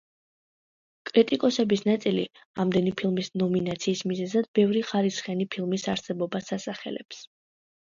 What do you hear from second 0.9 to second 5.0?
კრიტიკოსების ნაწილი, ამდენი ფილმის ნომინაციის მიზეზად ბევრი